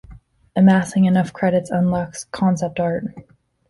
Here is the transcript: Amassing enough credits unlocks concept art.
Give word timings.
Amassing 0.55 1.05
enough 1.05 1.31
credits 1.31 1.69
unlocks 1.69 2.23
concept 2.31 2.79
art. 2.79 3.03